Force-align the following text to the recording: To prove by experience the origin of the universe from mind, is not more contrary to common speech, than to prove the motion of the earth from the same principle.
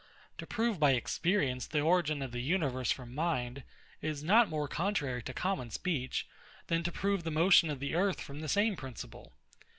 To 0.39 0.47
prove 0.47 0.79
by 0.79 0.93
experience 0.93 1.67
the 1.67 1.81
origin 1.81 2.23
of 2.23 2.31
the 2.31 2.41
universe 2.41 2.89
from 2.89 3.13
mind, 3.13 3.61
is 4.01 4.23
not 4.23 4.49
more 4.49 4.67
contrary 4.67 5.21
to 5.21 5.31
common 5.31 5.69
speech, 5.69 6.25
than 6.65 6.81
to 6.81 6.91
prove 6.91 7.23
the 7.23 7.29
motion 7.29 7.69
of 7.69 7.79
the 7.79 7.93
earth 7.93 8.19
from 8.19 8.39
the 8.39 8.49
same 8.49 8.75
principle. 8.75 9.33